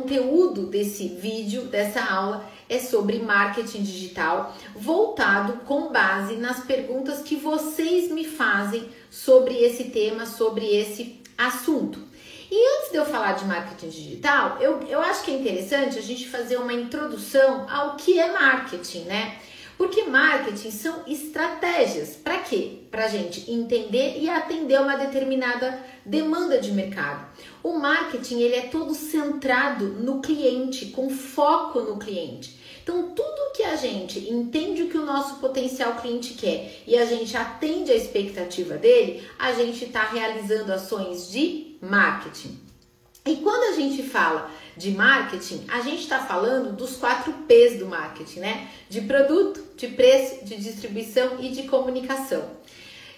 [0.00, 7.36] Conteúdo desse vídeo, dessa aula, é sobre marketing digital, voltado com base nas perguntas que
[7.36, 12.00] vocês me fazem sobre esse tema, sobre esse assunto.
[12.50, 16.02] E antes de eu falar de marketing digital, eu, eu acho que é interessante a
[16.02, 19.36] gente fazer uma introdução ao que é marketing, né?
[19.80, 22.10] Porque marketing são estratégias.
[22.10, 22.80] Para quê?
[22.90, 27.26] Para a gente entender e atender uma determinada demanda de mercado.
[27.62, 32.60] O marketing ele é todo centrado no cliente, com foco no cliente.
[32.82, 37.06] Então, tudo que a gente entende o que o nosso potencial cliente quer e a
[37.06, 42.69] gente atende a expectativa dele, a gente está realizando ações de marketing.
[43.24, 47.86] E quando a gente fala de marketing, a gente está falando dos quatro P's do
[47.86, 48.68] marketing, né?
[48.88, 52.48] De produto, de preço, de distribuição e de comunicação.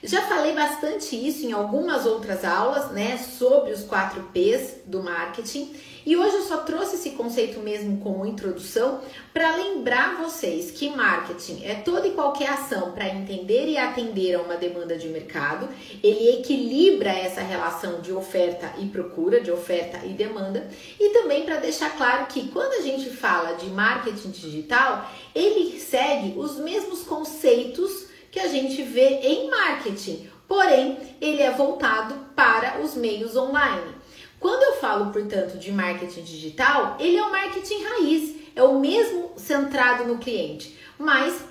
[0.03, 5.73] Já falei bastante isso em algumas outras aulas, né, sobre os quatro P's do marketing.
[6.05, 9.01] E hoje eu só trouxe esse conceito mesmo como introdução
[9.33, 14.43] para lembrar vocês que marketing é toda e qualquer ação para entender e atender a
[14.43, 15.69] uma demanda de mercado.
[16.03, 20.69] Ele equilibra essa relação de oferta e procura, de oferta e demanda.
[20.99, 26.37] E também para deixar claro que quando a gente fala de marketing digital, ele segue
[26.37, 32.97] os mesmos conceitos que a gente vê em marketing, porém ele é voltado para os
[32.97, 33.95] meios online.
[34.41, 39.33] Quando eu falo, portanto, de marketing digital, ele é o marketing raiz, é o mesmo
[39.37, 41.45] centrado no cliente, mas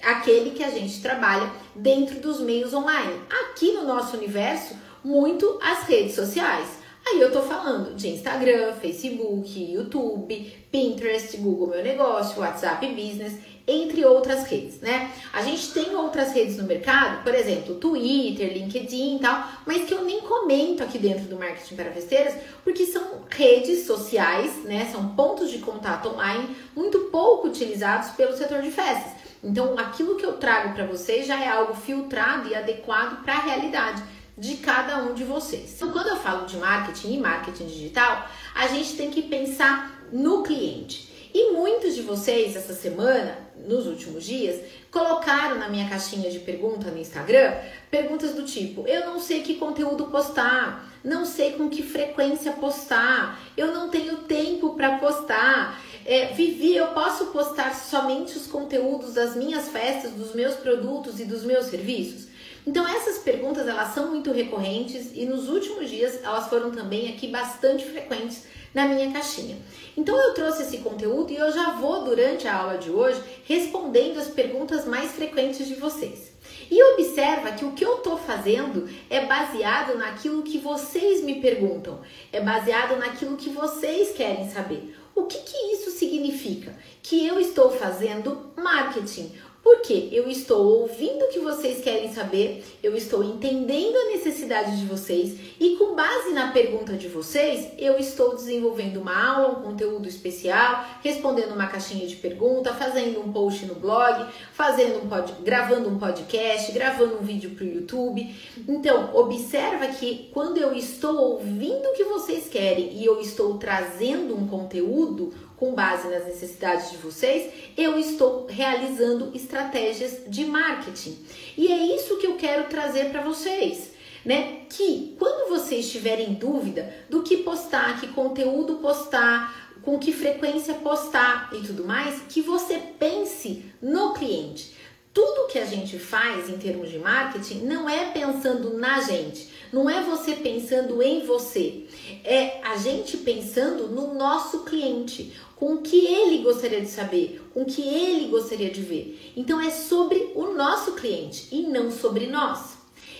[0.00, 3.20] aquele que a gente trabalha dentro dos meios online.
[3.28, 6.68] Aqui no nosso universo, muito as redes sociais.
[7.06, 13.34] Aí eu tô falando de Instagram, Facebook, YouTube, Pinterest, Google Meu Negócio, WhatsApp Business
[13.66, 15.10] entre outras redes, né?
[15.32, 19.94] A gente tem outras redes no mercado, por exemplo, Twitter, LinkedIn e tal, mas que
[19.94, 24.88] eu nem comento aqui dentro do marketing para festeiras, porque são redes sociais, né?
[24.92, 29.12] São pontos de contato online muito pouco utilizados pelo setor de festas.
[29.42, 33.40] Então, aquilo que eu trago para vocês já é algo filtrado e adequado para a
[33.40, 34.02] realidade
[34.36, 35.74] de cada um de vocês.
[35.76, 40.42] Então, quando eu falo de marketing e marketing digital, a gente tem que pensar no
[40.42, 41.13] cliente.
[41.34, 43.36] E muitos de vocês essa semana,
[43.66, 47.52] nos últimos dias, colocaram na minha caixinha de pergunta no Instagram
[47.90, 53.40] perguntas do tipo: eu não sei que conteúdo postar, não sei com que frequência postar,
[53.56, 55.82] eu não tenho tempo para postar.
[56.06, 61.24] É, Vivi, eu posso postar somente os conteúdos das minhas festas, dos meus produtos e
[61.24, 62.28] dos meus serviços?
[62.64, 67.26] Então essas perguntas elas são muito recorrentes e nos últimos dias elas foram também aqui
[67.26, 69.56] bastante frequentes na minha caixinha.
[69.96, 74.18] Então eu trouxe esse conteúdo e eu já vou durante a aula de hoje respondendo
[74.18, 76.34] as perguntas mais frequentes de vocês.
[76.70, 82.00] E observa que o que eu estou fazendo é baseado naquilo que vocês me perguntam,
[82.32, 84.96] é baseado naquilo que vocês querem saber.
[85.14, 86.74] O que, que isso significa?
[87.02, 89.32] Que eu estou fazendo marketing.
[89.64, 94.84] Porque eu estou ouvindo o que vocês querem saber, eu estou entendendo a necessidade de
[94.84, 100.06] vocês e com base na pergunta de vocês, eu estou desenvolvendo uma aula, um conteúdo
[100.06, 105.88] especial, respondendo uma caixinha de pergunta, fazendo um post no blog, fazendo um pod, gravando
[105.88, 108.34] um podcast, gravando um vídeo para o YouTube.
[108.68, 114.36] Então, observa que quando eu estou ouvindo o que vocês querem e eu estou trazendo
[114.36, 121.18] um conteúdo, com base nas necessidades de vocês, eu estou realizando estratégias de marketing.
[121.56, 123.92] E é isso que eu quero trazer para vocês.
[124.24, 124.62] Né?
[124.70, 131.50] Que quando vocês tiverem dúvida do que postar, que conteúdo postar, com que frequência postar
[131.52, 134.74] e tudo mais, que você pense no cliente.
[135.12, 139.90] Tudo que a gente faz em termos de marketing não é pensando na gente, não
[139.90, 141.84] é você pensando em você,
[142.22, 147.62] é a gente pensando no nosso cliente, com o que ele gostaria de saber, com
[147.62, 149.32] o que ele gostaria de ver.
[149.36, 152.76] Então é sobre o nosso cliente e não sobre nós.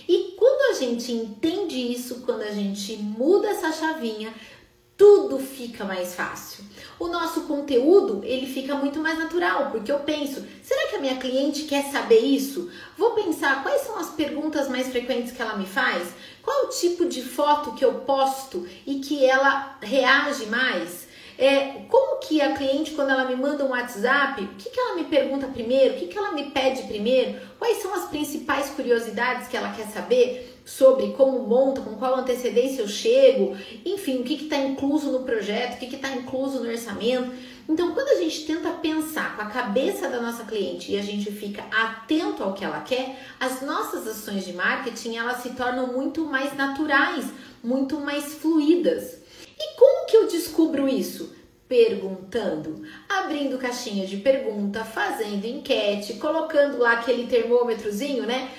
[0.07, 4.33] E quando a gente entende isso, quando a gente muda essa chavinha,
[4.97, 6.63] tudo fica mais fácil.
[6.97, 11.17] O nosso conteúdo, ele fica muito mais natural, porque eu penso, será que a minha
[11.17, 12.71] cliente quer saber isso?
[12.97, 16.07] Vou pensar quais são as perguntas mais frequentes que ela me faz?
[16.45, 21.07] Qual o tipo de foto que eu posto e que ela reage mais?
[21.37, 24.95] É, como que a cliente, quando ela me manda um WhatsApp, o que, que ela
[24.95, 25.95] me pergunta primeiro?
[25.95, 27.41] O que, que ela me pede primeiro?
[27.57, 32.81] Quais são as principais curiosidades que ela quer saber sobre como monta, com qual antecedência
[32.81, 33.55] eu chego,
[33.85, 37.31] enfim, o que está incluso no projeto, o que está incluso no orçamento.
[37.67, 41.31] Então, quando a gente tenta pensar com a cabeça da nossa cliente e a gente
[41.31, 46.25] fica atento ao que ela quer, as nossas ações de marketing elas se tornam muito
[46.25, 47.25] mais naturais,
[47.63, 49.17] muito mais fluídas.
[49.57, 51.33] E como que eu descubro isso?
[51.67, 58.51] Perguntando, abrindo caixinha de pergunta, fazendo enquete, colocando lá aquele termômetrozinho, né?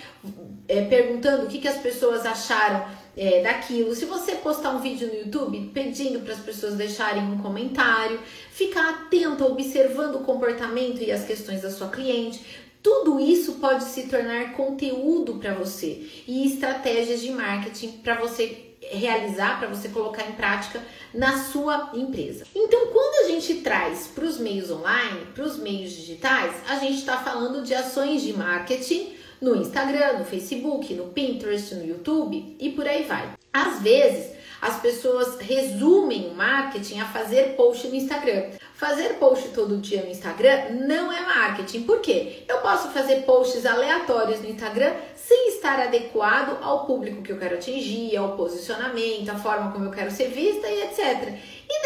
[0.67, 2.85] É, perguntando o que, que as pessoas acharam
[3.17, 3.95] é, daquilo.
[3.95, 8.21] Se você postar um vídeo no YouTube pedindo para as pessoas deixarem um comentário,
[8.51, 12.45] ficar atento, observando o comportamento e as questões da sua cliente,
[12.83, 19.59] tudo isso pode se tornar conteúdo para você e estratégias de marketing para você realizar,
[19.59, 20.81] para você colocar em prática
[21.13, 22.47] na sua empresa.
[22.55, 26.99] Então, quando a gente traz para os meios online, para os meios digitais, a gente
[26.99, 32.71] está falando de ações de marketing no Instagram, no Facebook, no Pinterest, no YouTube e
[32.71, 33.31] por aí vai.
[33.53, 38.51] Às vezes, as pessoas resumem o marketing a fazer post no Instagram.
[38.75, 41.83] Fazer post todo dia no Instagram não é marketing.
[41.83, 42.45] Por quê?
[42.49, 47.57] Eu posso fazer posts aleatórios no Instagram sem estar adequado ao público que eu quero
[47.57, 51.35] atingir, ao posicionamento, à forma como eu quero ser vista e etc.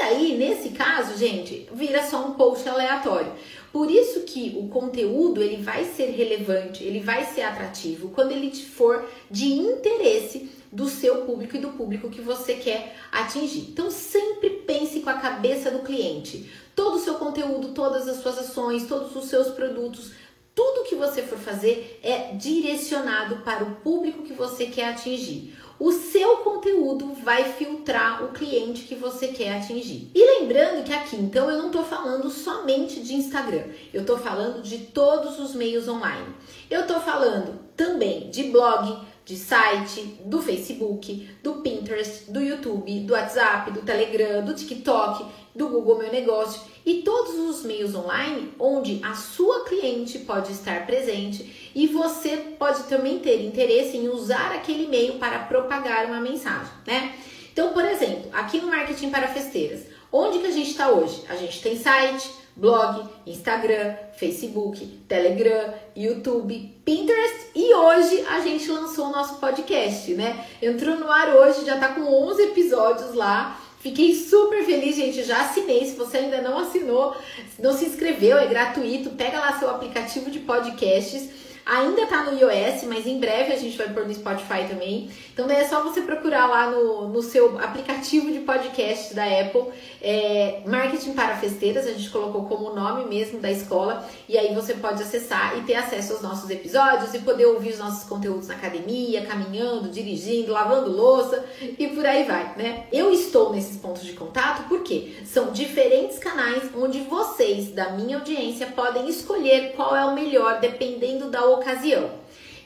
[0.01, 3.33] E daí, nesse caso, gente, vira só um post aleatório.
[3.71, 8.51] Por isso que o conteúdo ele vai ser relevante, ele vai ser atrativo quando ele
[8.51, 13.69] for de interesse do seu público e do público que você quer atingir.
[13.71, 16.51] Então sempre pense com a cabeça do cliente.
[16.75, 20.13] Todo o seu conteúdo, todas as suas ações, todos os seus produtos,
[20.55, 25.57] tudo que você for fazer é direcionado para o público que você quer atingir.
[25.79, 30.11] O seu conteúdo vai filtrar o cliente que você quer atingir.
[30.15, 34.63] E lembrando que aqui, então, eu não estou falando somente de Instagram, eu estou falando
[34.63, 36.35] de todos os meios online.
[36.69, 38.95] Eu estou falando também de blog,
[39.25, 45.25] de site, do Facebook, do Pinterest, do YouTube, do WhatsApp, do Telegram, do TikTok,
[45.55, 50.87] do Google Meu Negócio e todos os meios online onde a sua cliente pode estar
[50.87, 56.73] presente e você pode também ter interesse em usar aquele e-mail para propagar uma mensagem,
[56.87, 57.15] né?
[57.53, 59.83] Então, por exemplo, aqui no Marketing para Festeiras,
[60.13, 61.23] onde que a gente está hoje?
[61.29, 69.07] A gente tem site, blog, Instagram, Facebook, Telegram, YouTube, Pinterest e hoje a gente lançou
[69.07, 70.47] o nosso podcast, né?
[70.61, 73.61] Entrou no ar hoje, já tá com 11 episódios lá.
[73.81, 75.23] Fiquei super feliz, gente.
[75.25, 75.87] Já assinei.
[75.87, 77.17] Se você ainda não assinou,
[77.59, 79.11] não se inscreveu, é gratuito.
[79.11, 81.29] Pega lá seu aplicativo de podcasts
[81.65, 85.11] Ainda tá no iOS, mas em breve a gente vai pôr no Spotify também.
[85.33, 89.65] Então daí é só você procurar lá no, no seu aplicativo de podcast da Apple,
[90.03, 94.75] é, Marketing para Festeiras, a gente colocou como nome mesmo da escola, e aí você
[94.75, 98.55] pode acessar e ter acesso aos nossos episódios e poder ouvir os nossos conteúdos na
[98.55, 101.45] academia, caminhando, dirigindo, lavando louça
[101.79, 102.87] e por aí vai, né?
[102.93, 108.67] Eu estou nesses pontos de contato porque são diferentes canais onde vocês da minha audiência
[108.67, 112.11] podem escolher qual é o melhor dependendo da ocasião.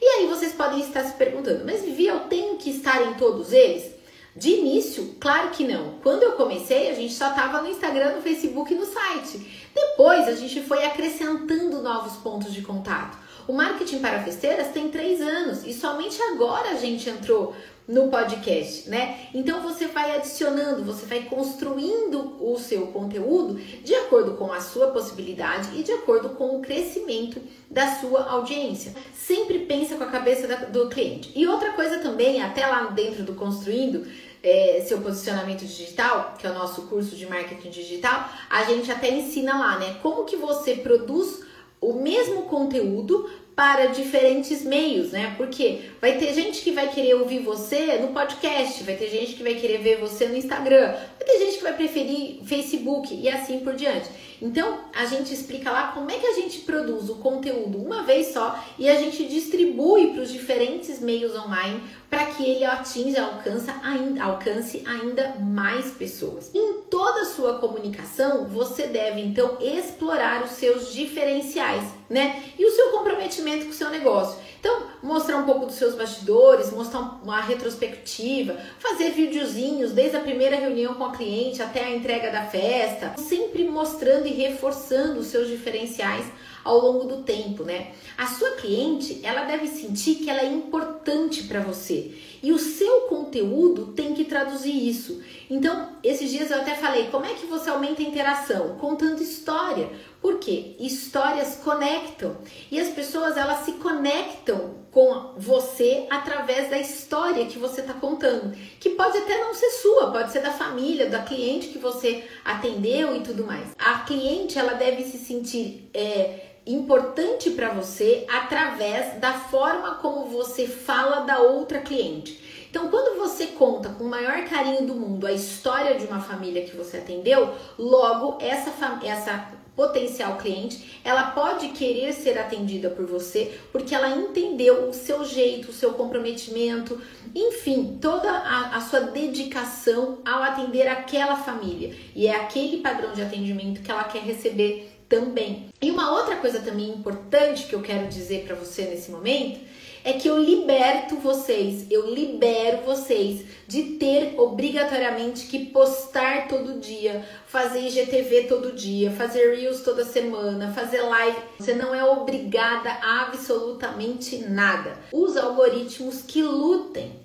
[0.01, 3.53] E aí vocês podem estar se perguntando, mas Vivi, eu tenho que estar em todos
[3.53, 3.93] eles?
[4.37, 5.99] De início, claro que não.
[6.03, 9.69] Quando eu comecei, a gente só estava no Instagram, no Facebook e no site.
[9.73, 13.17] Depois, a gente foi acrescentando novos pontos de contato.
[13.47, 17.55] O marketing para festeiras tem três anos e somente agora a gente entrou
[17.87, 19.29] no podcast, né?
[19.35, 24.87] Então você vai adicionando, você vai construindo o seu conteúdo de acordo com a sua
[24.89, 28.95] possibilidade e de acordo com o crescimento da sua audiência.
[29.15, 31.31] Sempre pensa com a cabeça do cliente.
[31.35, 34.07] E outra coisa também, até lá dentro do construindo,
[34.43, 39.11] é, seu posicionamento digital, que é o nosso curso de marketing digital, a gente até
[39.11, 39.99] ensina lá, né?
[40.03, 41.43] Como que você produz
[41.91, 45.35] o mesmo conteúdo para diferentes meios, né?
[45.37, 49.43] Porque vai ter gente que vai querer ouvir você no podcast, vai ter gente que
[49.43, 53.61] vai querer ver você no Instagram, vai ter gente que vai preferir Facebook e assim
[53.61, 54.09] por diante.
[54.43, 58.33] Então, a gente explica lá como é que a gente produz o conteúdo uma vez
[58.33, 61.81] só e a gente distribui para os diferentes meios online
[62.15, 66.49] para que ele atinja, alcance ainda, alcance ainda mais pessoas.
[66.55, 72.41] Em toda a sua comunicação, você deve então explorar os seus diferenciais, né?
[72.57, 74.39] E o seu comprometimento com o seu negócio.
[74.65, 80.57] Então, mostrar um pouco dos seus bastidores, mostrar uma retrospectiva, fazer videozinhos desde a primeira
[80.57, 85.49] reunião com a cliente até a entrega da festa, sempre mostrando e reforçando os seus
[85.49, 86.25] diferenciais
[86.65, 87.93] ao longo do tempo, né?
[88.17, 93.03] A sua cliente, ela deve sentir que ela é importante para você e o seu
[93.03, 95.23] conteúdo tem que traduzir isso.
[95.51, 98.77] Então, esses dias eu até falei, como é que você aumenta a interação?
[98.79, 99.91] Contando história.
[100.25, 100.75] Por quê?
[100.81, 102.39] Histórias conectam
[102.71, 108.57] e as pessoas elas se conectam com você através da história que você está contando,
[108.81, 113.15] que pode até não ser sua, pode ser da família, da cliente que você atendeu
[113.15, 113.77] e tudo mais.
[113.79, 120.67] A cliente ela deve se sentir é, importante para você através da forma como você
[120.67, 122.67] fala da outra cliente.
[122.71, 126.65] Então, quando você conta com o maior carinho do mundo a história de uma família
[126.65, 128.73] que você atendeu, logo essa,
[129.05, 135.25] essa potencial cliente, ela pode querer ser atendida por você porque ela entendeu o seu
[135.25, 137.01] jeito, o seu comprometimento,
[137.35, 141.95] enfim, toda a, a, sua dedicação ao atender aquela família.
[142.15, 145.69] E é aquele padrão de atendimento que ela quer receber também.
[145.81, 149.61] E uma outra coisa também importante que eu quero dizer para você nesse momento
[150.05, 157.25] é que eu liberto vocês, eu libero vocês de ter obrigatoriamente que postar todo dia,
[157.47, 161.39] fazer IGTV todo dia, fazer Reels toda semana, fazer live.
[161.59, 164.99] Você não é obrigada a absolutamente nada.
[165.11, 167.24] Os algoritmos que lutem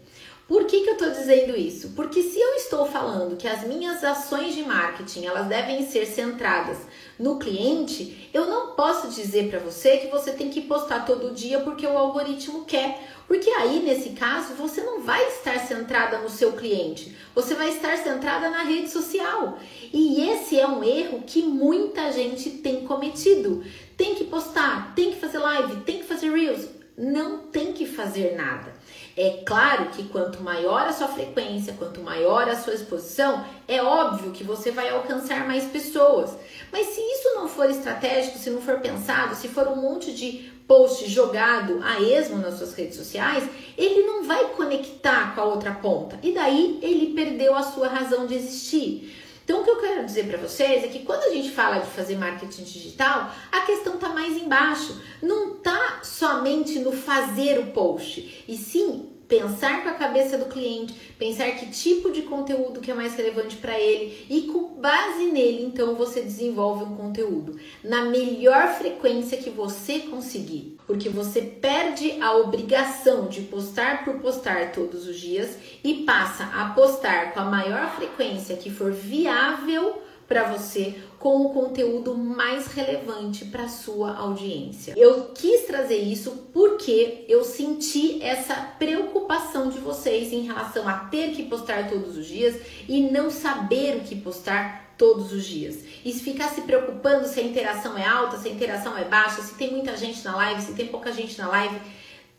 [0.49, 1.89] por que, que eu estou dizendo isso?
[1.89, 6.79] Porque se eu estou falando que as minhas ações de marketing elas devem ser centradas
[7.19, 11.59] no cliente, eu não posso dizer para você que você tem que postar todo dia
[11.59, 12.99] porque o algoritmo quer.
[13.27, 17.95] Porque aí, nesse caso, você não vai estar centrada no seu cliente, você vai estar
[17.97, 19.59] centrada na rede social.
[19.93, 23.63] E esse é um erro que muita gente tem cometido.
[23.95, 26.67] Tem que postar, tem que fazer live, tem que fazer reels.
[26.97, 28.73] Não tem que fazer nada.
[29.21, 34.31] É claro que quanto maior a sua frequência, quanto maior a sua exposição, é óbvio
[34.31, 36.31] que você vai alcançar mais pessoas.
[36.71, 40.49] Mas se isso não for estratégico, se não for pensado, se for um monte de
[40.65, 43.43] post jogado a esmo nas suas redes sociais,
[43.77, 46.17] ele não vai conectar com a outra ponta.
[46.23, 49.13] E daí ele perdeu a sua razão de existir.
[49.49, 51.87] Então, o que eu quero dizer para vocês é que quando a gente fala de
[51.87, 55.01] fazer marketing digital, a questão está mais embaixo.
[55.23, 61.13] Não está somente no fazer o post, e sim pensar com a cabeça do cliente,
[61.19, 65.63] pensar que tipo de conteúdo que é mais relevante para ele e com base nele,
[65.63, 72.35] então você desenvolve um conteúdo na melhor frequência que você conseguir, porque você perde a
[72.37, 77.95] obrigação de postar por postar todos os dias e passa a postar com a maior
[77.95, 84.93] frequência que for viável para você com o conteúdo mais relevante para sua audiência.
[84.95, 91.31] Eu quis trazer isso porque eu senti essa preocupação de vocês em relação a ter
[91.31, 92.55] que postar todos os dias
[92.87, 95.83] e não saber o que postar todos os dias.
[96.05, 99.55] E ficar se preocupando se a interação é alta, se a interação é baixa, se
[99.55, 101.75] tem muita gente na live, se tem pouca gente na live.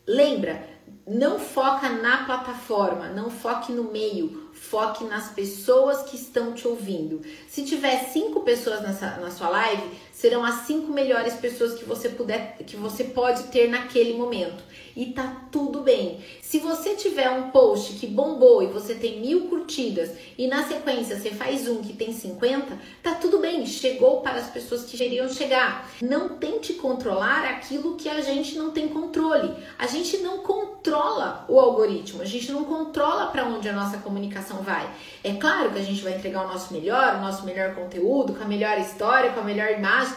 [0.07, 0.65] Lembra,
[1.05, 7.19] não foca na plataforma, não foque no meio, foque nas pessoas que estão te ouvindo.
[7.49, 9.83] Se tiver cinco pessoas nessa, na sua live,
[10.21, 14.63] serão as cinco melhores pessoas que você puder, que você pode ter naquele momento.
[14.95, 16.19] E tá tudo bem.
[16.41, 21.17] Se você tiver um post que bombou e você tem mil curtidas e na sequência
[21.17, 23.65] você faz um que tem 50, tá tudo bem.
[23.65, 25.89] Chegou para as pessoas que deveriam chegar.
[26.01, 29.51] Não tente controlar aquilo que a gente não tem controle.
[29.79, 32.21] A gente não controla o algoritmo.
[32.21, 34.87] A gente não controla para onde a nossa comunicação vai.
[35.23, 38.43] É claro que a gente vai entregar o nosso melhor, o nosso melhor conteúdo, com
[38.43, 40.10] a melhor história, com a melhor imagem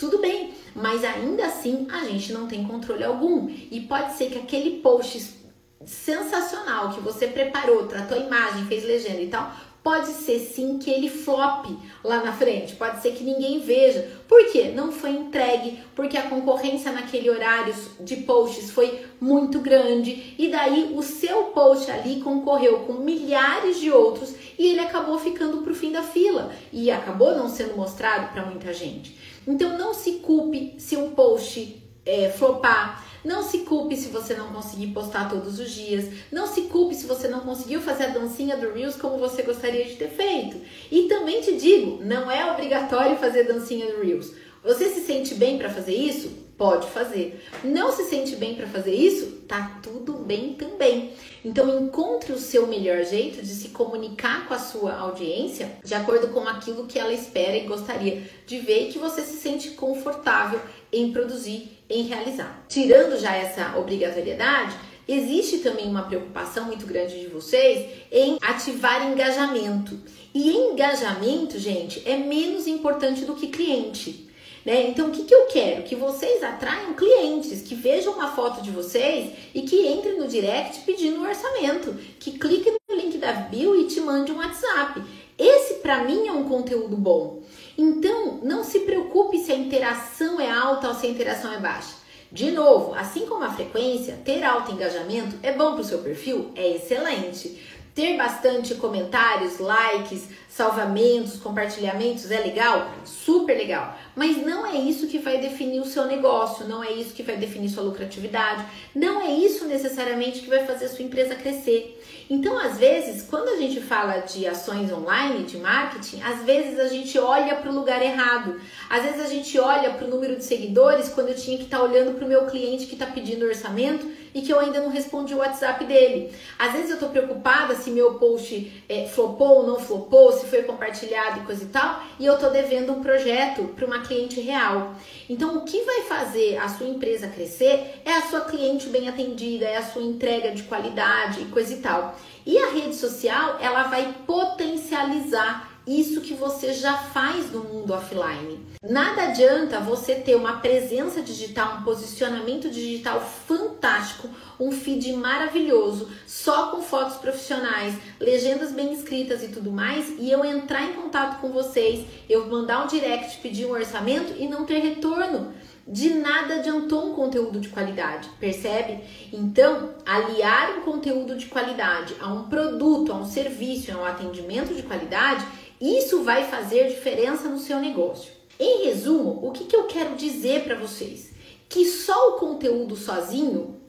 [0.00, 3.50] tudo bem, mas ainda assim a gente não tem controle algum.
[3.70, 5.38] E pode ser que aquele post
[5.84, 9.52] sensacional que você preparou, tratou a imagem, fez legenda e tal,
[9.82, 11.66] pode ser sim que ele flop
[12.02, 14.10] lá na frente, pode ser que ninguém veja.
[14.26, 14.72] Por quê?
[14.74, 20.94] Não foi entregue, porque a concorrência naquele horário de posts foi muito grande e daí
[20.96, 25.92] o seu post ali concorreu com milhares de outros e ele acabou ficando pro fim
[25.92, 29.19] da fila e acabou não sendo mostrado para muita gente.
[29.50, 33.04] Então não se culpe se um post é, flopar.
[33.22, 36.08] Não se culpe se você não conseguir postar todos os dias.
[36.32, 39.84] Não se culpe se você não conseguiu fazer a dancinha do Reels como você gostaria
[39.84, 40.56] de ter feito.
[40.90, 44.32] E também te digo, não é obrigatório fazer dancinha do Reels.
[44.62, 46.28] Você se sente bem para fazer isso?
[46.58, 47.42] Pode fazer.
[47.64, 49.38] Não se sente bem para fazer isso?
[49.48, 51.14] Tá tudo bem também.
[51.42, 56.28] Então encontre o seu melhor jeito de se comunicar com a sua audiência de acordo
[56.28, 60.60] com aquilo que ela espera e gostaria de ver e que você se sente confortável
[60.92, 62.62] em produzir, em realizar.
[62.68, 64.76] Tirando já essa obrigatoriedade,
[65.08, 69.98] existe também uma preocupação muito grande de vocês em ativar engajamento.
[70.34, 74.29] E engajamento, gente, é menos importante do que cliente.
[74.64, 74.88] Né?
[74.88, 75.82] Então, o que, que eu quero?
[75.82, 80.80] Que vocês atraiam clientes, que vejam uma foto de vocês e que entrem no direct
[80.80, 85.02] pedindo um orçamento, que cliquem no link da bio e te mande um WhatsApp.
[85.38, 87.42] Esse, para mim, é um conteúdo bom.
[87.78, 92.00] Então, não se preocupe se a interação é alta ou se a interação é baixa.
[92.30, 96.52] De novo, assim como a frequência, ter alto engajamento é bom para o seu perfil?
[96.54, 97.60] É excelente.
[97.94, 100.28] Ter bastante comentários, likes,
[100.60, 102.90] salvamentos, compartilhamentos é legal?
[103.02, 103.96] Super legal.
[104.14, 107.38] Mas não é isso que vai definir o seu negócio, não é isso que vai
[107.38, 111.98] definir sua lucratividade, não é isso necessariamente que vai fazer a sua empresa crescer.
[112.28, 116.88] Então, às vezes, quando a gente fala de ações online, de marketing, às vezes a
[116.88, 118.60] gente olha para o lugar errado.
[118.88, 121.78] Às vezes a gente olha para o número de seguidores quando eu tinha que estar
[121.78, 124.90] tá olhando para o meu cliente que está pedindo orçamento e que eu ainda não
[124.90, 126.32] respondi o WhatsApp dele.
[126.58, 130.64] Às vezes eu estou preocupada se meu post é, flopou ou não flopou, se foi
[130.64, 134.94] compartilhado e coisa e tal, e eu estou devendo um projeto para uma cliente real.
[135.28, 139.64] Então, o que vai fazer a sua empresa crescer é a sua cliente bem atendida,
[139.64, 142.16] é a sua entrega de qualidade e coisa e tal.
[142.44, 148.69] E a rede social, ela vai potencializar isso que você já faz no mundo offline.
[148.82, 156.70] Nada adianta você ter uma presença digital, um posicionamento digital fantástico, um feed maravilhoso, só
[156.70, 161.50] com fotos profissionais, legendas bem escritas e tudo mais, e eu entrar em contato com
[161.50, 165.52] vocês, eu mandar um direct, pedir um orçamento e não ter retorno
[165.86, 169.04] de nada adiantou um conteúdo de qualidade, percebe?
[169.30, 174.72] Então, aliar um conteúdo de qualidade a um produto, a um serviço, a um atendimento
[174.74, 175.44] de qualidade
[175.78, 178.39] isso vai fazer diferença no seu negócio.
[178.60, 181.30] Em resumo, o que, que eu quero dizer para vocês?
[181.66, 183.80] Que só o conteúdo sozinho,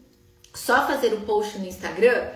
[0.56, 2.30] só fazer o post no Instagram,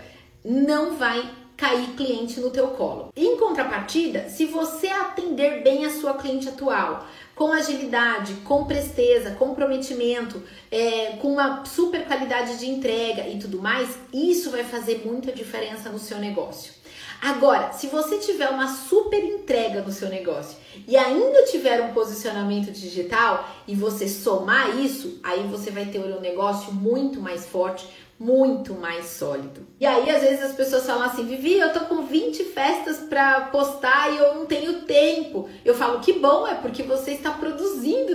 [0.44, 3.13] não vai cair cliente no teu colo.
[3.15, 10.44] Em contrapartida, se você atender bem a sua cliente atual, com agilidade, com presteza, comprometimento,
[10.70, 15.89] é, com uma super qualidade de entrega e tudo mais, isso vai fazer muita diferença
[15.89, 16.74] no seu negócio.
[17.22, 20.57] Agora, se você tiver uma super entrega no seu negócio
[20.88, 26.19] e ainda tiver um posicionamento digital e você somar isso, aí você vai ter um
[26.19, 27.88] negócio muito mais forte,
[28.19, 29.65] muito mais sólido.
[29.79, 33.41] E aí, às vezes, as pessoas falam assim: Vivi, eu tô com 20 festas para
[33.41, 35.50] postar e eu não tenho tempo.
[35.65, 37.64] Eu falo: que bom, é porque você está produzindo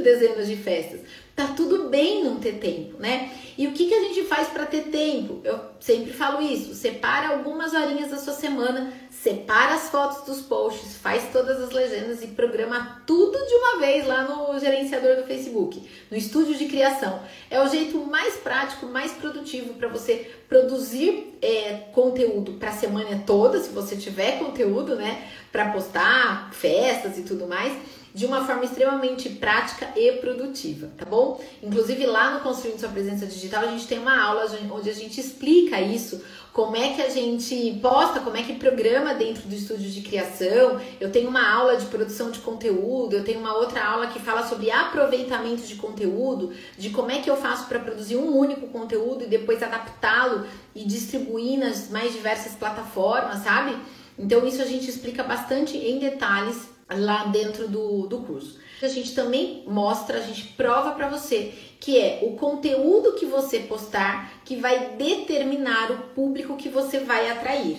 [0.03, 1.01] dezenas de festas.
[1.41, 3.31] Tá tudo bem não ter tempo, né?
[3.57, 5.41] E o que, que a gente faz para ter tempo?
[5.43, 10.97] Eu sempre falo isso: separa algumas horinhas da sua semana, separa as fotos dos posts,
[10.97, 15.83] faz todas as legendas e programa tudo de uma vez lá no gerenciador do Facebook,
[16.11, 17.23] no estúdio de criação.
[17.51, 23.23] É o jeito mais prático, mais produtivo para você produzir é, conteúdo para a semana
[23.27, 27.73] toda, se você tiver conteúdo, né, para postar, festas e tudo mais
[28.15, 31.41] de uma forma extremamente prática e produtiva, tá bom?
[31.63, 35.21] Inclusive lá no Construindo Sua Presença Digital a gente tem uma aula onde a gente
[35.21, 36.21] explica isso,
[36.53, 40.81] como é que a gente posta, como é que programa dentro do estúdio de criação.
[41.01, 44.47] Eu tenho uma aula de produção de conteúdo, eu tenho uma outra aula que fala
[44.47, 49.25] sobre aproveitamento de conteúdo, de como é que eu faço para produzir um único conteúdo
[49.25, 50.45] e depois adaptá-lo
[50.75, 53.77] e distribuir nas mais diversas plataformas, sabe?
[54.19, 58.59] Então isso a gente explica bastante em detalhes lá dentro do, do curso.
[58.83, 63.61] A gente também mostra, a gente prova para você que é o conteúdo que você
[63.61, 67.77] postar que vai determinar o público que você vai atrair.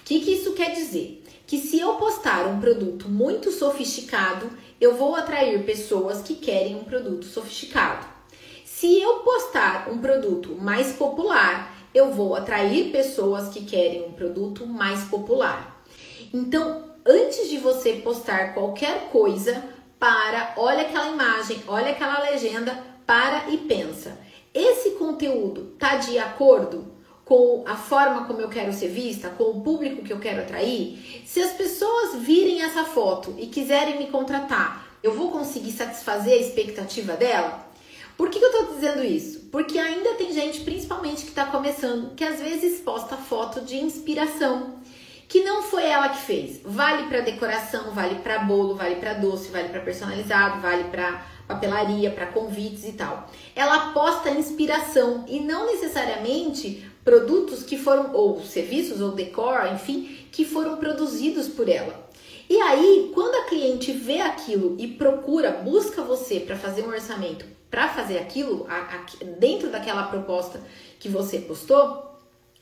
[0.00, 1.22] O que, que isso quer dizer?
[1.46, 6.84] Que se eu postar um produto muito sofisticado, eu vou atrair pessoas que querem um
[6.84, 8.06] produto sofisticado.
[8.64, 14.66] Se eu postar um produto mais popular, eu vou atrair pessoas que querem um produto
[14.66, 15.82] mais popular.
[16.32, 19.62] Então, antes de você postar qualquer coisa,
[19.98, 24.18] para, olha aquela imagem, olha aquela legenda, para e pensa.
[24.54, 26.92] Esse conteúdo tá de acordo
[27.24, 31.22] com a forma como eu quero ser vista, com o público que eu quero atrair?
[31.26, 36.40] Se as pessoas virem essa foto e quiserem me contratar, eu vou conseguir satisfazer a
[36.40, 37.68] expectativa dela?
[38.16, 39.40] Por que, que eu tô dizendo isso?
[39.52, 44.77] Porque ainda tem gente, principalmente que está começando, que às vezes posta foto de inspiração
[45.28, 46.60] que não foi ela que fez.
[46.64, 52.10] Vale para decoração, vale para bolo, vale para doce, vale para personalizado, vale para papelaria,
[52.10, 53.30] para convites e tal.
[53.54, 60.44] Ela aposta inspiração e não necessariamente produtos que foram ou serviços ou decor, enfim, que
[60.44, 62.08] foram produzidos por ela.
[62.48, 67.58] E aí, quando a cliente vê aquilo e procura, busca você para fazer um orçamento
[67.70, 70.60] para fazer aquilo a, a, dentro daquela proposta
[70.98, 72.07] que você postou,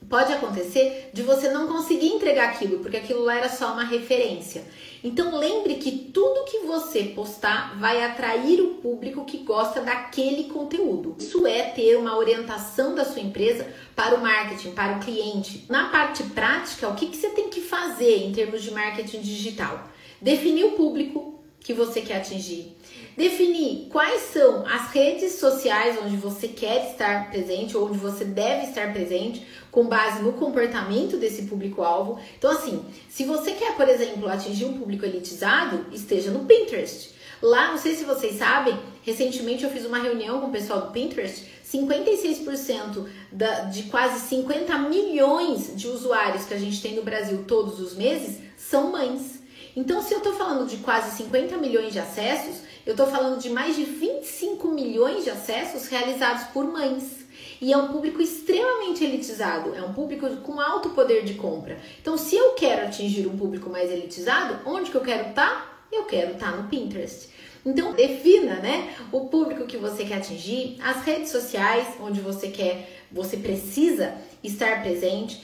[0.08, 4.64] pode acontecer de você não conseguir entregar aquilo, porque aquilo lá era só uma referência.
[5.02, 11.16] Então lembre que tudo que você postar vai atrair o público que gosta daquele conteúdo.
[11.18, 15.64] Isso é ter uma orientação da sua empresa para o marketing, para o cliente.
[15.68, 19.88] Na parte prática, o que, que você tem que fazer em termos de marketing digital?
[20.20, 22.75] Definir o público, que você quer atingir.
[23.16, 28.66] Definir quais são as redes sociais onde você quer estar presente, ou onde você deve
[28.66, 32.20] estar presente, com base no comportamento desse público-alvo.
[32.36, 37.14] Então, assim, se você quer, por exemplo, atingir um público elitizado, esteja no Pinterest.
[37.40, 40.92] Lá, não sei se vocês sabem, recentemente eu fiz uma reunião com o pessoal do
[40.92, 41.56] Pinterest.
[41.64, 47.80] 56% da, de quase 50 milhões de usuários que a gente tem no Brasil todos
[47.80, 49.42] os meses são mães.
[49.74, 53.50] Então, se eu estou falando de quase 50 milhões de acessos, eu estou falando de
[53.50, 57.26] mais de 25 milhões de acessos realizados por mães.
[57.60, 61.78] E é um público extremamente elitizado, é um público com alto poder de compra.
[62.00, 65.48] Então, se eu quero atingir um público mais elitizado, onde que eu quero estar?
[65.48, 65.72] Tá?
[65.90, 67.28] Eu quero estar tá no Pinterest.
[67.64, 73.04] Então, defina, né, o público que você quer atingir, as redes sociais onde você quer,
[73.10, 75.42] você precisa estar presente,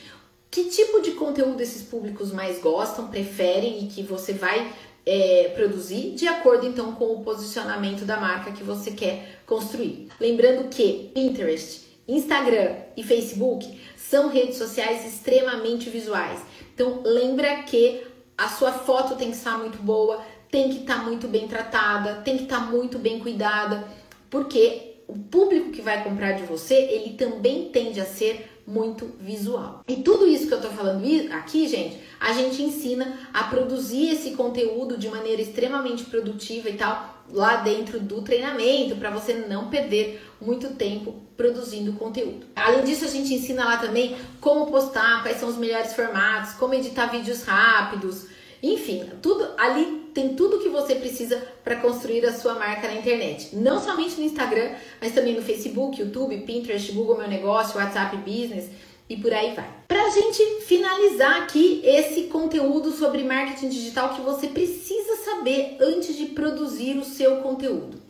[0.49, 4.71] que tipo de conteúdo esses públicos mais gostam, preferem e que você vai
[5.05, 10.09] é, produzir de acordo então com o posicionamento da marca que você quer construir.
[10.21, 16.41] Lembrando que Pinterest, Instagram e Facebook são redes sociais extremamente visuais.
[16.75, 18.03] Então lembra que
[18.37, 22.37] a sua foto tem que estar muito boa, tem que estar muito bem tratada, tem
[22.37, 23.87] que estar muito bem cuidada,
[24.29, 29.83] porque o público que vai comprar de você, ele também tende a ser muito visual.
[29.89, 34.33] E tudo isso que eu tô falando aqui, gente, a gente ensina a produzir esse
[34.33, 40.23] conteúdo de maneira extremamente produtiva e tal, lá dentro do treinamento, para você não perder
[40.41, 42.47] muito tempo produzindo conteúdo.
[42.55, 46.75] Além disso, a gente ensina lá também como postar, quais são os melhores formatos, como
[46.75, 48.27] editar vídeos rápidos,
[48.63, 53.55] enfim, tudo ali tem tudo que você precisa para construir a sua marca na internet.
[53.57, 54.71] Não somente no Instagram,
[55.01, 58.71] mas também no Facebook, YouTube, Pinterest, Google Meu Negócio, WhatsApp Business
[59.09, 59.69] e por aí vai.
[59.89, 66.17] Para a gente finalizar aqui esse conteúdo sobre marketing digital que você precisa saber antes
[66.17, 68.01] de produzir o seu conteúdo.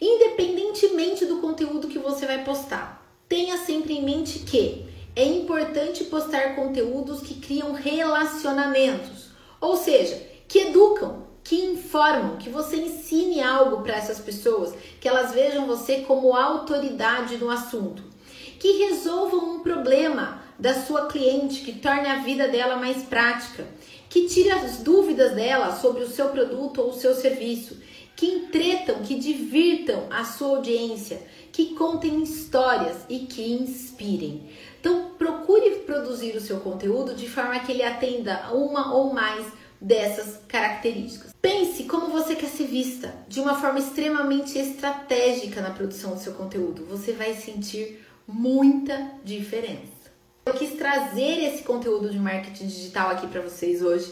[0.00, 4.84] Independentemente do conteúdo que você vai postar, tenha sempre em mente que
[5.16, 12.76] é importante postar conteúdos que criam relacionamentos ou seja, que educam, que informam, que você
[12.76, 18.02] ensine algo para essas pessoas, que elas vejam você como autoridade no assunto,
[18.58, 23.66] que resolvam um problema da sua cliente, que torne a vida dela mais prática,
[24.08, 27.76] que tire as dúvidas dela sobre o seu produto ou o seu serviço,
[28.16, 31.20] que entretam, que divirtam a sua audiência,
[31.52, 34.48] que contem histórias e que inspirem.
[34.80, 39.46] Então, procure produzir o seu conteúdo de forma que ele atenda uma ou mais
[39.84, 41.34] dessas características.
[41.42, 46.32] Pense como você quer ser vista, de uma forma extremamente estratégica na produção do seu
[46.32, 46.86] conteúdo.
[46.86, 49.92] Você vai sentir muita diferença.
[50.46, 54.10] Eu quis trazer esse conteúdo de marketing digital aqui para vocês hoje,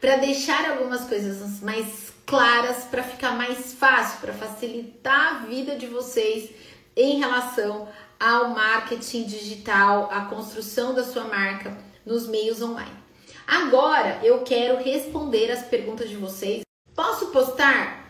[0.00, 5.86] para deixar algumas coisas mais claras, para ficar mais fácil, para facilitar a vida de
[5.86, 6.50] vocês
[6.96, 7.88] em relação
[8.20, 11.76] ao marketing digital, a construção da sua marca
[12.06, 13.07] nos meios online.
[13.48, 16.60] Agora eu quero responder as perguntas de vocês.
[16.94, 18.06] Posso postar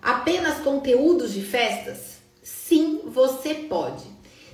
[0.00, 2.22] apenas conteúdos de festas?
[2.42, 4.04] Sim, você pode.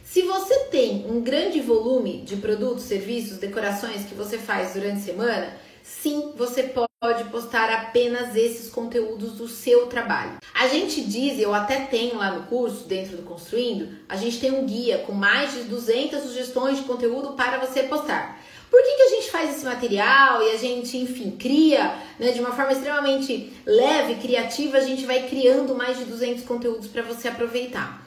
[0.03, 5.05] Se você tem um grande volume de produtos, serviços, decorações que você faz durante a
[5.05, 10.39] semana, sim, você pode postar apenas esses conteúdos do seu trabalho.
[10.53, 14.51] A gente diz, eu até tenho lá no curso, dentro do Construindo, a gente tem
[14.51, 18.36] um guia com mais de 200 sugestões de conteúdo para você postar.
[18.71, 22.41] Por que, que a gente faz esse material e a gente, enfim, cria né, de
[22.41, 27.29] uma forma extremamente leve, criativa, a gente vai criando mais de 200 conteúdos para você
[27.29, 28.07] aproveitar.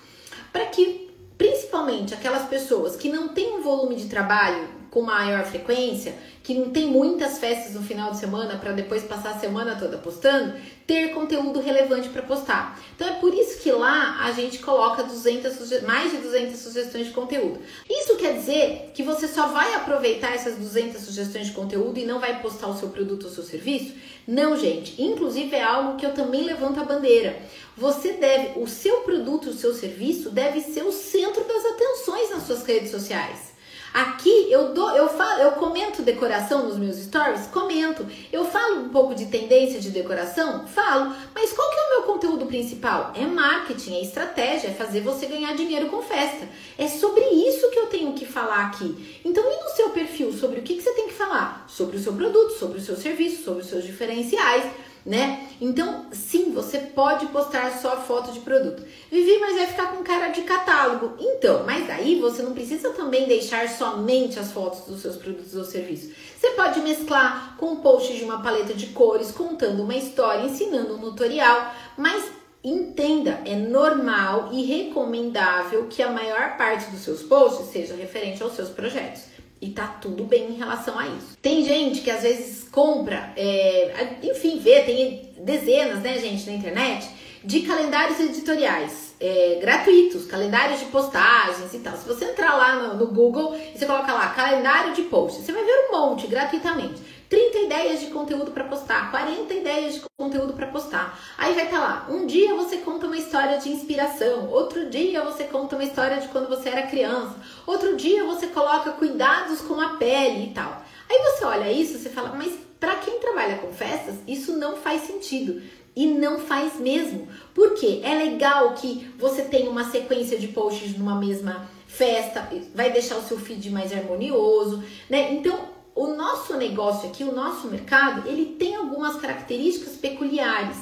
[0.52, 6.16] Para que, principalmente, aquelas pessoas que não têm um volume de trabalho com maior frequência,
[6.44, 9.98] que não tem muitas festas no final de semana para depois passar a semana toda
[9.98, 10.56] postando,
[10.88, 12.80] ter conteúdo relevante para postar.
[12.96, 17.14] Então é por isso que lá a gente coloca 200 mais de 200 sugestões de
[17.14, 17.60] conteúdo.
[17.88, 22.20] Isso quer dizer que você só vai aproveitar essas 200 sugestões de conteúdo e não
[22.20, 23.94] vai postar o seu produto ou seu serviço?
[24.28, 25.00] Não, gente.
[25.02, 27.40] Inclusive é algo que eu também levanto a bandeira.
[27.78, 32.44] Você deve, o seu produto, o seu serviço deve ser o centro das atenções nas
[32.44, 33.49] suas redes sociais.
[33.94, 38.06] Aqui eu dou, eu falo, eu comento decoração nos meus stories, comento.
[38.32, 41.16] Eu falo um pouco de tendência de decoração, falo.
[41.34, 43.14] Mas qual que é o meu conteúdo principal?
[43.16, 46.48] É marketing, é estratégia, é fazer você ganhar dinheiro com festa.
[46.78, 49.20] É sobre isso que eu tenho que falar aqui.
[49.26, 51.66] Então, e no seu perfil, sobre o que, que você tem que falar?
[51.68, 54.66] Sobre o seu produto, sobre o seu serviço, sobre os seus diferenciais
[55.10, 55.48] né?
[55.60, 58.84] Então, sim, você pode postar só foto de produto.
[59.12, 61.16] Vivi, mas vai ficar com cara de catálogo.
[61.20, 65.66] Então, mas aí você não precisa também deixar somente as fotos dos seus produtos ou
[65.66, 66.14] serviços.
[66.40, 71.00] Você pode mesclar com posts de uma paleta de cores, contando uma história, ensinando um
[71.02, 72.24] tutorial, mas
[72.64, 78.54] entenda, é normal e recomendável que a maior parte dos seus posts seja referente aos
[78.54, 79.29] seus projetos.
[79.62, 81.38] E tá tudo bem em relação a isso.
[81.42, 87.10] Tem gente que às vezes compra, é, enfim, vê, tem dezenas, né, gente, na internet,
[87.44, 91.96] de calendários editoriais é, gratuitos, calendários de postagens e tal.
[91.98, 95.52] Se você entrar lá no, no, Google e você coloca lá calendário de posts, você
[95.52, 97.02] vai ver um monte gratuitamente.
[97.30, 101.20] 30 ideias de conteúdo para postar, 40 ideias de conteúdo para postar.
[101.38, 105.24] Aí vai estar tá lá, um dia você conta uma história de inspiração, outro dia
[105.24, 107.36] você conta uma história de quando você era criança,
[107.68, 110.84] outro dia você coloca cuidados com a pele e tal.
[111.08, 115.04] Aí você olha isso você fala, mas para quem trabalha com festas, isso não faz
[115.04, 115.62] sentido.
[115.96, 117.28] E não faz mesmo.
[117.54, 123.18] Porque é legal que você tenha uma sequência de posts numa mesma festa, vai deixar
[123.18, 125.34] o seu feed mais harmonioso, né?
[125.34, 130.78] Então, o nosso negócio aqui, o nosso mercado, ele tem algumas características peculiares.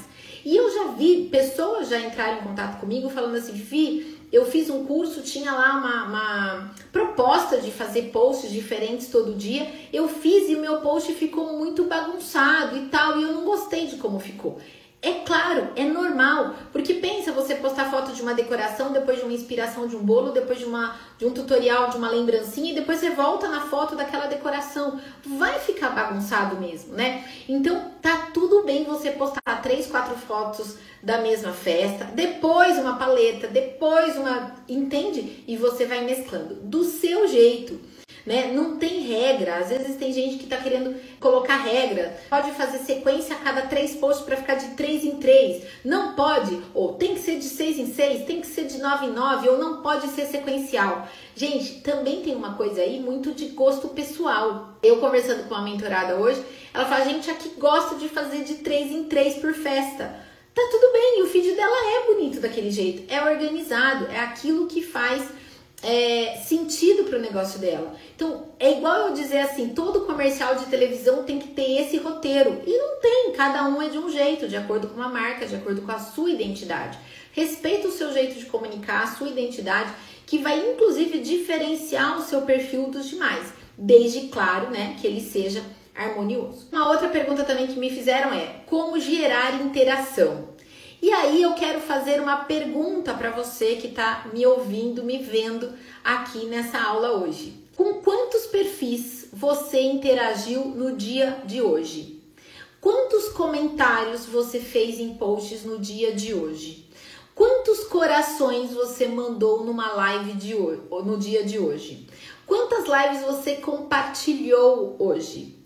[0.45, 4.69] E eu já vi pessoas já entrarem em contato comigo falando assim, Vi, eu fiz
[4.69, 9.67] um curso, tinha lá uma, uma, proposta de fazer posts diferentes todo dia.
[9.91, 13.87] Eu fiz e o meu post ficou muito bagunçado e tal, e eu não gostei
[13.87, 14.59] de como ficou.
[14.99, 19.33] É claro, é normal, porque pensa você postar foto de uma decoração, depois de uma
[19.33, 22.99] inspiração de um bolo, depois de, uma, de um tutorial, de uma lembrancinha, e depois
[22.99, 24.99] você volta na foto daquela decoração.
[25.23, 27.23] Vai ficar bagunçado mesmo, né?
[27.47, 33.47] Então tá tudo bem você postar três, quatro fotos da mesma festa, depois uma paleta,
[33.47, 34.55] depois uma.
[34.67, 35.43] Entende?
[35.47, 37.79] E você vai mesclando do seu jeito
[38.27, 38.51] né?
[38.53, 39.55] Não tem regra.
[39.55, 42.15] Às vezes tem gente que tá querendo colocar regra.
[42.29, 45.63] Pode fazer sequência a cada três posts para ficar de três em três.
[45.83, 46.61] Não pode.
[46.73, 49.47] Ou tem que ser de seis em seis, tem que ser de nove em nove,
[49.47, 51.07] ou não pode ser sequencial.
[51.35, 54.77] Gente, também tem uma coisa aí muito de gosto pessoal.
[54.83, 58.91] Eu conversando com uma mentorada hoje, ela fala, gente, aqui gosta de fazer de três
[58.91, 60.27] em três por festa.
[60.53, 64.81] Tá tudo bem, o feed dela é bonito daquele jeito, é organizado, é aquilo que
[64.81, 65.23] faz
[65.83, 67.95] é, sentido para o negócio dela.
[68.15, 72.61] Então, é igual eu dizer assim: todo comercial de televisão tem que ter esse roteiro.
[72.65, 75.55] E não tem, cada um é de um jeito, de acordo com uma marca, de
[75.55, 76.97] acordo com a sua identidade.
[77.31, 79.91] Respeita o seu jeito de comunicar, a sua identidade,
[80.25, 85.61] que vai inclusive diferenciar o seu perfil dos demais, desde claro, né, que ele seja
[85.95, 86.67] harmonioso.
[86.71, 90.56] Uma outra pergunta também que me fizeram é: como gerar interação?
[90.99, 95.71] E aí eu quero fazer uma pergunta para você que está me ouvindo, me vendo
[96.03, 97.63] aqui nessa aula hoje.
[97.75, 102.19] Com quantos perfis você interagiu no dia de hoje?
[102.81, 106.89] Quantos comentários você fez em posts no dia de hoje?
[107.35, 112.07] Quantos corações você mandou numa live de hoje, no dia de hoje?
[112.47, 115.56] Quantas lives você compartilhou hoje?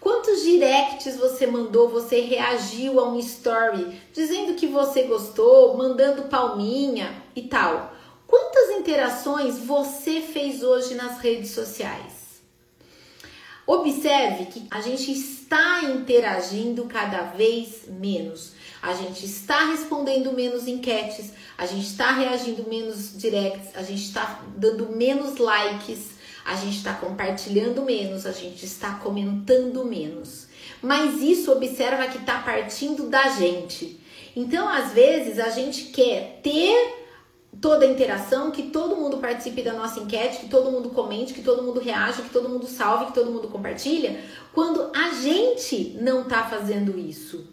[0.00, 7.22] Quantos directs você mandou, você reagiu a um story dizendo que você gostou, mandando palminha
[7.36, 7.92] e tal?
[8.26, 12.40] Quantas interações você fez hoje nas redes sociais?
[13.66, 18.52] Observe que a gente está interagindo cada vez menos.
[18.80, 24.42] A gente está respondendo menos enquetes, a gente está reagindo menos directs, a gente está
[24.56, 26.19] dando menos likes
[26.50, 30.48] a gente está compartilhando menos, a gente está comentando menos.
[30.82, 34.00] Mas isso observa que está partindo da gente.
[34.34, 36.96] Então, às vezes, a gente quer ter
[37.60, 41.42] toda a interação, que todo mundo participe da nossa enquete, que todo mundo comente, que
[41.42, 44.20] todo mundo reaja, que todo mundo salve, que todo mundo compartilha,
[44.52, 47.46] quando a gente não está fazendo isso.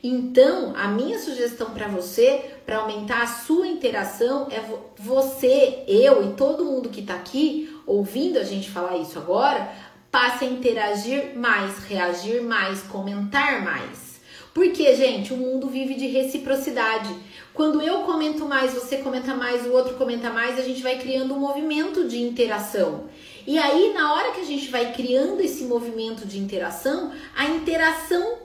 [0.00, 4.62] Então, a minha sugestão para você, para aumentar a sua interação, é
[4.96, 9.72] você, eu e todo mundo que está aqui ouvindo a gente falar isso agora,
[10.10, 14.20] passe a interagir mais, reagir mais, comentar mais.
[14.54, 17.14] Porque, gente, o mundo vive de reciprocidade.
[17.54, 21.34] Quando eu comento mais, você comenta mais, o outro comenta mais, a gente vai criando
[21.34, 23.04] um movimento de interação.
[23.46, 28.38] E aí, na hora que a gente vai criando esse movimento de interação, a interação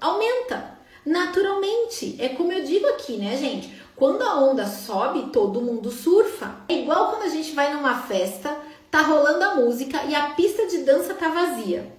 [0.00, 2.16] aumenta naturalmente.
[2.18, 3.74] É como eu digo aqui, né, gente?
[3.96, 6.56] Quando a onda sobe, todo mundo surfa.
[6.68, 8.56] É igual quando a gente vai numa festa,
[8.90, 11.90] tá rolando a música e a pista de dança tá vazia.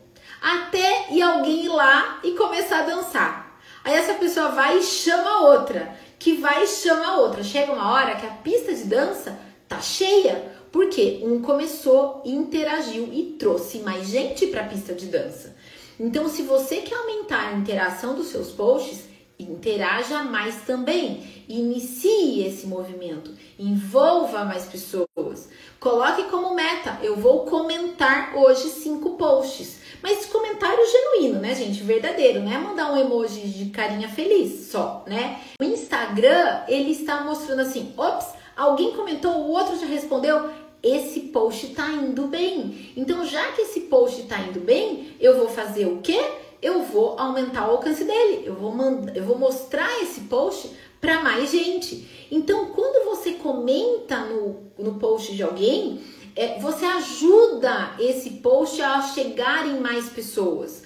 [0.41, 3.59] Até ir alguém ir lá e começar a dançar.
[3.83, 7.43] Aí essa pessoa vai e chama outra, que vai e chama outra.
[7.43, 13.35] Chega uma hora que a pista de dança tá cheia, porque um começou, interagiu e
[13.39, 15.55] trouxe mais gente para a pista de dança.
[15.99, 19.05] Então, se você quer aumentar a interação dos seus posts,
[19.37, 21.40] interaja mais também.
[21.51, 25.49] Inicie esse movimento, envolva mais pessoas.
[25.81, 29.81] Coloque como meta: eu vou comentar hoje cinco posts.
[30.01, 31.83] Mas comentário genuíno, né, gente?
[31.83, 35.41] Verdadeiro, não é mandar um emoji de carinha feliz só, né?
[35.59, 40.49] O Instagram, ele está mostrando assim, ops, alguém comentou, o outro já respondeu,
[40.81, 42.93] esse post tá indo bem.
[42.95, 46.19] Então, já que esse post tá indo bem, eu vou fazer o quê?
[46.61, 48.43] Eu vou aumentar o alcance dele.
[48.45, 52.07] Eu vou mandar, eu vou mostrar esse post para mais gente.
[52.31, 55.99] Então, quando você comenta no, no post de alguém,
[56.35, 60.83] é, você ajuda esse post a chegar em mais pessoas.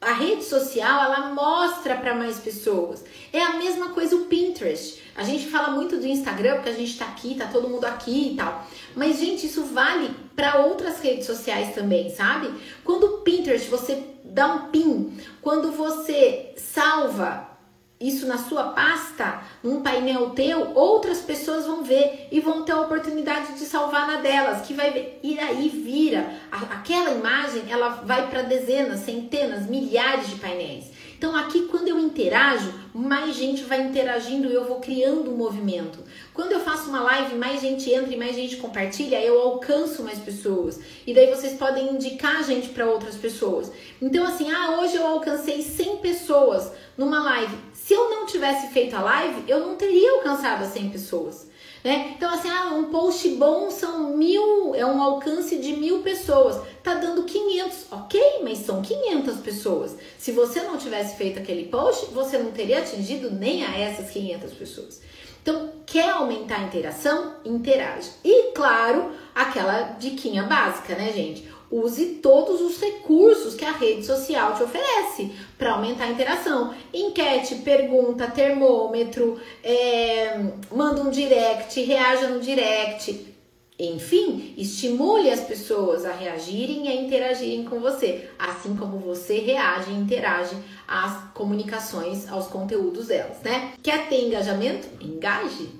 [0.00, 3.04] A rede social ela mostra para mais pessoas.
[3.32, 5.02] É a mesma coisa o Pinterest.
[5.16, 8.32] A gente fala muito do Instagram porque a gente tá aqui, tá todo mundo aqui
[8.32, 8.66] e tal.
[8.94, 12.52] Mas gente, isso vale para outras redes sociais também, sabe?
[12.84, 17.55] Quando o Pinterest você dá um pin, quando você salva
[18.00, 22.80] isso na sua pasta, num painel teu, outras pessoas vão ver e vão ter a
[22.82, 28.28] oportunidade de salvar na delas, que vai ver, e aí vira aquela imagem, ela vai
[28.28, 30.90] para dezenas, centenas, milhares de painéis.
[31.16, 35.98] Então aqui quando eu interajo, mais gente vai interagindo e eu vou criando um movimento.
[36.36, 40.18] Quando eu faço uma live, mais gente entra e mais gente compartilha, eu alcanço mais
[40.18, 40.78] pessoas.
[41.06, 43.72] E daí vocês podem indicar gente para outras pessoas.
[44.02, 47.56] Então assim, ah, hoje eu alcancei 100 pessoas numa live.
[47.72, 51.46] Se eu não tivesse feito a live, eu não teria alcançado as 100 pessoas.
[51.82, 52.14] Né?
[52.16, 56.60] Então, assim, ah, um post bom são mil, é um alcance de mil pessoas.
[56.82, 59.96] Tá dando 500, ok, mas são 500 pessoas.
[60.18, 64.52] Se você não tivesse feito aquele post, você não teria atingido nem a essas 500
[64.52, 65.00] pessoas.
[65.46, 67.36] Então, quer aumentar a interação?
[67.44, 68.10] Interage.
[68.24, 71.48] E, claro, aquela diquinha básica, né, gente?
[71.70, 76.74] Use todos os recursos que a rede social te oferece para aumentar a interação.
[76.92, 80.36] Enquete, pergunta, termômetro, é,
[80.68, 83.36] manda um direct, reaja no direct.
[83.78, 89.92] Enfim, estimule as pessoas a reagirem e a interagirem com você, assim como você reage
[89.92, 93.72] e interage às comunicações, aos conteúdos delas, né?
[93.82, 94.88] Quer ter engajamento?
[95.00, 95.70] Engaje.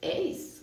[0.00, 0.53] É isso.